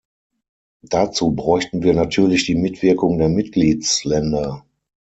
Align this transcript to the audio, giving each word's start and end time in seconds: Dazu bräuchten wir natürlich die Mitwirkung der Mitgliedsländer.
Dazu 0.81 1.29
bräuchten 1.35 1.83
wir 1.83 1.93
natürlich 1.93 2.47
die 2.47 2.55
Mitwirkung 2.55 3.19
der 3.19 3.29
Mitgliedsländer. 3.29 4.65